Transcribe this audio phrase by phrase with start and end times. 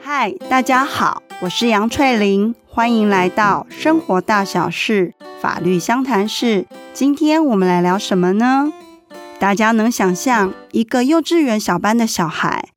[0.00, 6.66] 嗨，大家好，我是杨翠玲，欢迎来到生活大小事法律相谈室。
[6.92, 8.72] 今天我们来聊什么呢？
[9.38, 12.70] 大家能想象一个幼稚园小班的小孩，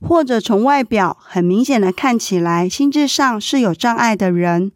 [0.00, 4.72] 或者从外表很明显的看起来心智上是有障碍的人，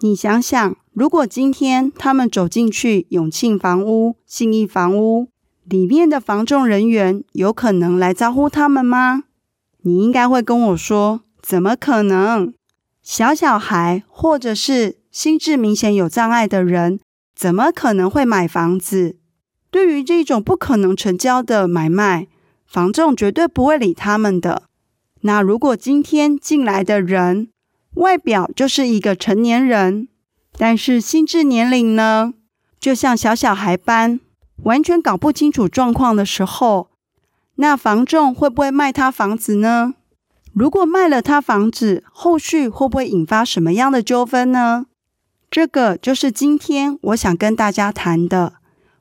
[0.00, 5.28] 你想想，如果今天他们走进去永庆房屋、信义房屋
[5.64, 9.22] 里面的房仲人员，有可能来招呼他们吗？
[9.82, 12.52] 你应该会跟我说：“怎么可能？
[13.02, 16.98] 小小孩或者是心智明显有障碍的人，
[17.36, 19.16] 怎么可能会买房子？
[19.70, 22.26] 对于这种不可能成交的买卖，
[22.66, 24.64] 房仲绝对不会理他们的。
[25.20, 27.48] 那如果今天进来的人，
[27.94, 30.08] 外表就是一个成年人，
[30.62, 32.34] 但是心智年龄呢，
[32.78, 34.20] 就像小小孩般，
[34.64, 36.90] 完全搞不清楚状况的时候，
[37.54, 39.94] 那房仲会不会卖他房子呢？
[40.52, 44.84] 如果卖了他房子，后续会不会引发什么样的纠纷呢？
[45.50, 48.52] 这个就是今天我想跟大家谈的。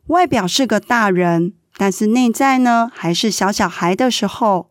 [0.08, 4.70] 外表是个大人，但是内在呢，还是小小孩的时候，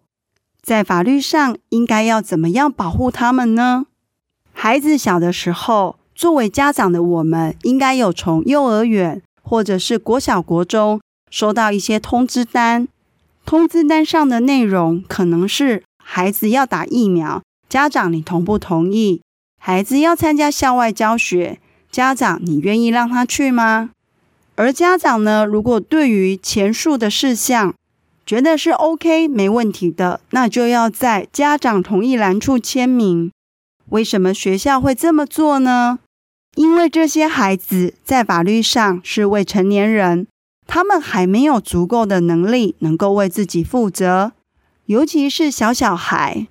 [0.63, 3.85] 在法律上应该要怎么样保护他们呢？
[4.55, 12.89] 孩子小的时候，作为家长的我们，应该有从幼儿园或者是国小、国中收到一些通知单。
[13.47, 19.23] 通知单上的内容可能是孩子要打疫苗，家长你同不同意？
[19.61, 23.91] 孩子要参加校外教学，家长你愿意让他去吗？
[24.57, 27.73] 而家长呢，如果对于前述的事项
[28.27, 33.31] 觉得是 OK 没问题的，那就要在家长同意栏处签名。
[33.91, 36.01] 为什么学校会这么做呢？
[36.59, 40.27] 因为这些孩子在法律上是未成年人。
[40.67, 44.33] 他们还没有足够的能力能够为自己负责，
[44.87, 46.49] 尤其是小小孩，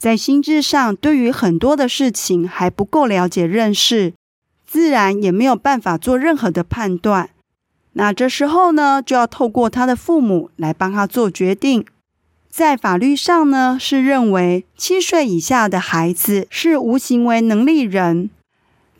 [0.00, 4.14] 在心智上对于很多的事情还不够了解认识，
[4.64, 7.30] 自然也没有办法做任何的判断。
[7.94, 11.84] 那这时候呢，就要透过他的父母来帮他做决定。
[12.48, 18.30] 在法律上呢，是认为七岁以下的孩子是无行为能力人，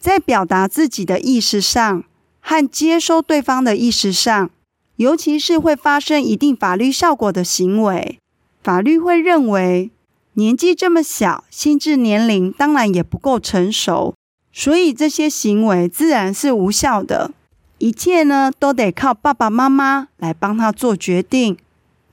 [0.00, 2.02] 在表达自己的意识上。
[2.42, 4.50] 和接收对方的意识上，
[4.96, 8.18] 尤其是会发生一定法律效果的行为，
[8.62, 9.90] 法律会认为
[10.32, 14.14] 年纪这么小，心智年龄当然也不够成熟，
[14.50, 17.30] 所以这些行为自然是无效的。
[17.76, 21.58] 一切呢，都得靠爸爸妈妈来帮他做决定，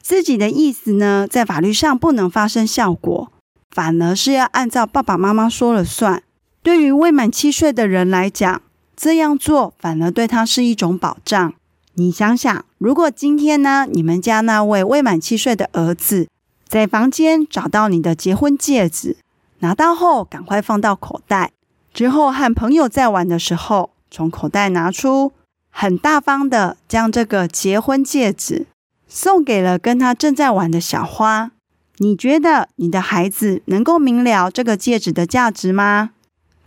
[0.01, 3.31] 自己的意思呢，在法律上不能发生效果，
[3.71, 6.21] 反而是要按照爸爸妈妈说了算。
[6.67, 8.61] 对于未满七岁的人来讲，
[8.94, 11.53] 这样做反而对他是一种保障。
[11.94, 16.27] 你想想，如果今天呢，你们家那位未满七岁的儿子
[16.67, 19.16] 在房间找到你的结婚戒指，
[19.59, 21.53] 拿到后赶快放到口袋，
[21.94, 25.31] 之后和朋友在玩的时候，从口袋拿出，
[25.69, 28.67] 很大方的将这个结婚戒指
[29.07, 31.51] 送给了跟他正在玩的小花，
[32.00, 36.09] 你觉得你的孩子能够明了这个戒指的价值吗？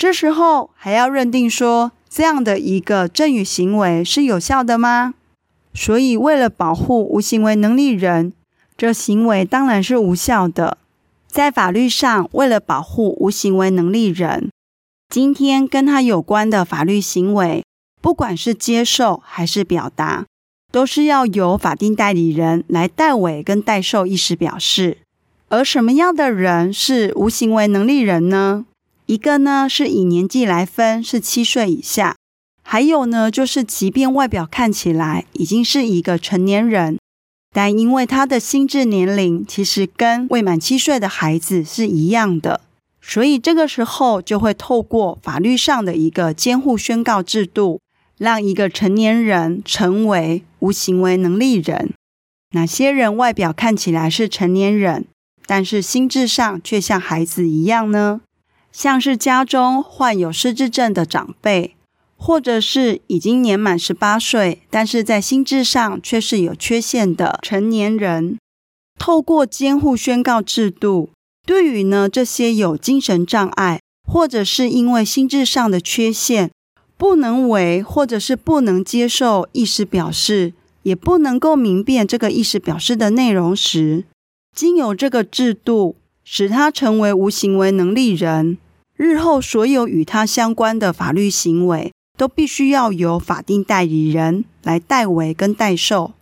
[0.00, 5.12] 这时候还要认定说，这样的一个赠与行为是有效的吗？
[5.75, 8.33] 所以，为了保护无行为能力人，
[8.78, 10.78] 这行为当然是无效的。
[11.27, 14.49] 在法律上，为了保护无行为能力人，
[15.10, 17.62] 今天跟他有关的法律行为，
[18.00, 20.25] 不管是接受还是表达，
[20.72, 24.97] 都是要由法定代理人来代为跟代受意思表示。
[25.50, 28.65] 而什么样的人是无行为能力人呢？
[29.10, 32.15] 一个呢是以年纪来分，是七岁以下；
[32.62, 36.97] 还有呢就是，即便外表看起来已经是一个成年人，
[37.53, 42.60] 但因为他的心智年龄其实跟未满七岁的孩子是一样的，
[43.03, 47.81] 所以这个时候就会透过法律上的一个监护宣告制度，
[48.16, 51.92] 让一个成年人成为无行为能力人。
[52.53, 55.07] 哪些人外表看起来是成年人，
[55.47, 58.21] 但是心智上却像孩子一样呢？
[58.72, 61.75] 像是家中患有失智症的长辈，
[62.17, 68.39] 或者是已经年满十八岁，但是在心智上却是有缺陷的成年人，
[68.99, 71.11] 透过监护宣告制度，
[71.47, 76.51] 对于呢这些有精神障碍，或者是因为心智上的缺陷，
[76.97, 80.53] 不能为或者是不能接受意识表示，
[80.83, 84.05] 也不能够明辨这个意识表示的内容时，
[84.55, 85.97] 经由这个制度。
[86.25, 88.59] 使他成为无行为能力人，
[88.97, 96.13] 日后所有与他相关的法律行为都必须要由法定代理人来代为跟代受。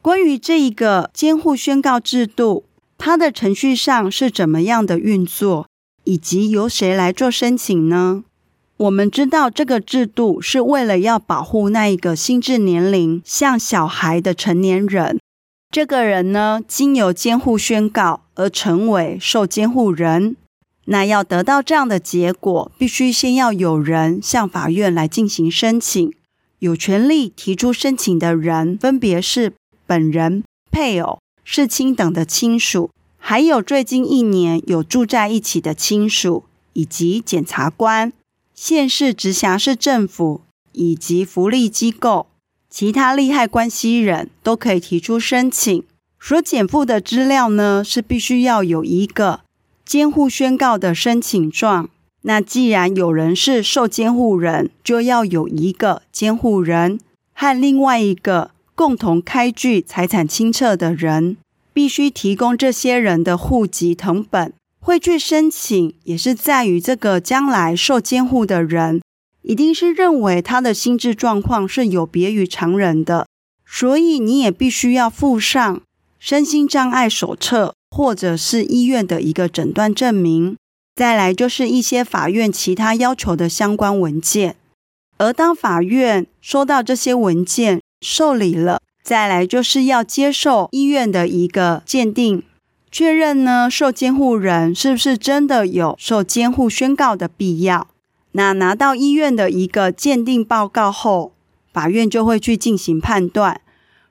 [0.00, 2.64] 关于这一个监护宣告制度，
[2.98, 5.68] 它的程序上是怎么样的运作，
[6.04, 8.24] 以及由谁来做申请呢？
[8.78, 15.20] 我们知道这个制度是为了要保护那一个心智年龄像小孩的成年人。
[15.72, 20.36] 这个人呢，经由监护宣告而成为受监护人。
[20.84, 26.12] 那要得到这样的结果，必须先要有人向法院来进行申请。
[26.58, 29.54] 有权利提出申请的人，分别是
[29.86, 36.44] 本人、配偶、世亲等的亲属，还有最近一年有住在一起的亲属，
[36.74, 38.12] 以及检察官。
[38.54, 40.42] 县市直辖市政府
[40.72, 42.26] 以及福利机构、
[42.74, 45.84] 其他利害关系人都可以提出申请。
[46.18, 49.40] 所减负的资料呢，是必须要有一个
[49.84, 51.90] 监护宣告的申请状。
[52.22, 56.98] 那既然有人是受监护人，就要有一个监护人
[57.34, 61.36] 和另外一个共同开具财产清册的人，
[61.74, 64.54] 必须提供这些人的户籍謄本。
[64.80, 69.02] 会去申请，也是在于这个将来受监护的人，
[69.42, 73.26] 一定是认为他的心智状况是有别于常人的，
[73.66, 75.82] 所以你也必须要附上
[76.18, 80.56] 身心障碍手册，或者是医院的一个诊断证明。
[80.94, 84.56] 再来就是一些法院其他要求的相关文件。
[85.18, 92.42] 而当法院收到这些文件受理了，再来就是要接受医院的一个鉴定。
[92.90, 97.88] 确认呢，受监护人是不是真的有受监护宣告的必要？
[98.32, 101.32] 那拿到医院的一个鉴定报告后，
[101.72, 103.60] 法院就会去进行判断。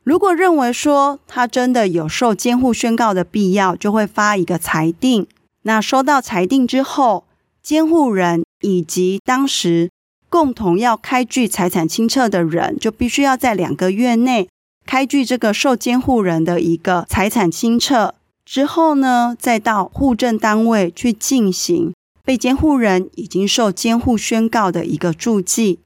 [0.04, 5.28] 如果认为说他真的有受监护宣告的必要，就会发一个裁定。
[5.64, 7.26] 那收到裁定之后，
[7.62, 9.92] 监护人以及当时
[10.28, 14.50] 共同要开具财产清册的人，就必须要在两个月内
[14.86, 18.16] 开具这个受监护人的一个财产清册。
[18.44, 25.80] 之后呢，再到户政单位去进行被监护人已经受监护宣告的一个注记。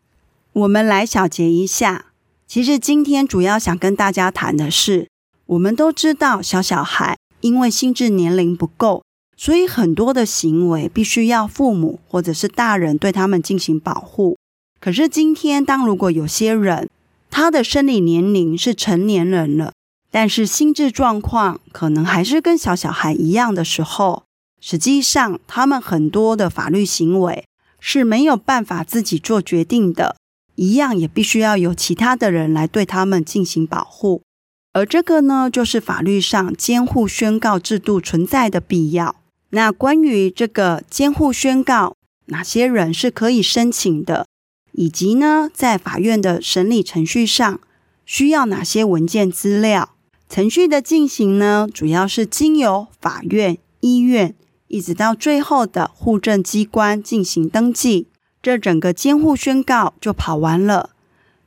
[0.53, 2.05] 我们来小结一下，
[2.47, 5.09] 其实今天主要想跟大家谈的是，
[5.45, 9.03] 我们都知道小小孩因为心智年龄不够，
[9.35, 14.37] 所以很多的行为必须要父母或者是大人对他们进行保护。
[14.79, 16.89] 可是今天，当如果有些人
[17.29, 19.73] 他的生理年龄是成年人了，
[20.11, 24.23] 但是心智状况可能还是跟小小孩一样的时候，
[24.67, 27.45] 实际上他们很多的法律行为
[27.79, 30.15] 是没有办法自己做决定的，
[30.55, 34.23] 一样也必须要有其他的人来对他们进行保护。
[34.73, 39.17] 而这个呢，就是法律上监护宣告制度存在的必要。
[39.51, 41.95] 那关于这个监护宣告，
[42.25, 44.25] 哪些人是可以申请的，
[44.71, 47.59] 以及呢，在法院的审理程序上
[48.03, 49.91] 需要哪些文件资料？
[50.27, 54.33] 程序的进行呢，主要是经由法院、医院，
[54.75, 58.07] 一直到最后的户政机关进行登记，
[58.41, 60.89] 这整个监护宣告就跑完了。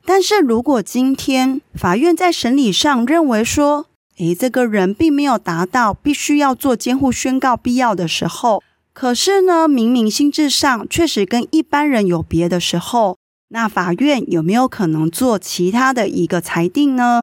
[0.03, 3.85] 但是如果今天法院在审理上认为说，
[4.17, 17.21] 诶，这个人并没有达到必须要做监护宣告必要的时候，可是呢，明明心智上确实跟一般人有别的时候，那法院有没有可能做其他的一个裁定呢？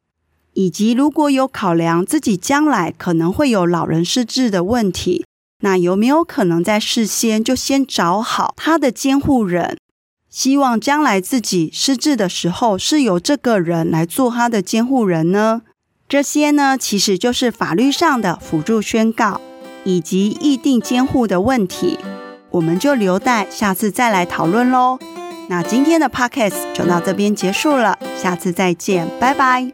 [0.52, 5.24] 以及如果有考量自己将来可能会有老人失智的问题，
[5.60, 9.78] 那有没有可能在事先就先找好他的监护人，
[10.28, 15.62] 希望将来自己失智的时候是由这个人来做他的监护人呢？
[16.08, 19.40] 这些呢，其实就是法律上的辅助宣告
[19.84, 21.98] 以及议定监护的问题，
[22.50, 24.98] 我们就留待下次再来讨论喽。
[25.48, 29.72] 那今天的 Podcast 就到这边结束了，下次再见，拜拜。